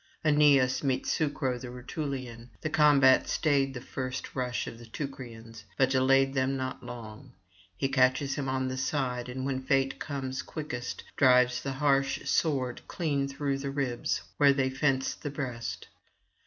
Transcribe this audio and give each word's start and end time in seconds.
Aeneas 0.25 0.79
[505 0.79 1.29
540]meets 1.31 1.31
Sucro 1.35 1.61
the 1.61 1.69
Rutulian; 1.69 2.49
the 2.61 2.71
combat 2.71 3.29
stayed 3.29 3.75
the 3.75 3.81
first 3.81 4.35
rush 4.35 4.65
of 4.65 4.79
the 4.79 4.87
Teucrians, 4.87 5.63
but 5.77 5.91
delayed 5.91 6.33
them 6.33 6.57
not 6.57 6.83
long; 6.83 7.33
he 7.77 7.87
catches 7.87 8.33
him 8.33 8.49
on 8.49 8.67
the 8.67 8.77
side, 8.77 9.29
and, 9.29 9.45
when 9.45 9.61
fate 9.61 9.99
comes 9.99 10.41
quickest, 10.41 11.03
drives 11.17 11.61
the 11.61 11.73
harsh 11.73 12.27
sword 12.27 12.81
clean 12.87 13.27
through 13.27 13.59
the 13.59 13.69
ribs 13.69 14.21
where 14.37 14.53
they 14.53 14.71
fence 14.71 15.13
the 15.13 15.29
breast. 15.29 15.87